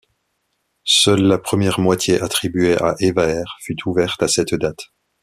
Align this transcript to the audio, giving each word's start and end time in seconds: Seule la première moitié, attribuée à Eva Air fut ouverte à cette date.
Seule 0.87 1.21
la 1.21 1.37
première 1.37 1.79
moitié, 1.79 2.19
attribuée 2.21 2.75
à 2.75 2.95
Eva 3.01 3.27
Air 3.27 3.57
fut 3.61 3.75
ouverte 3.85 4.23
à 4.23 4.27
cette 4.27 4.55
date. 4.55 4.85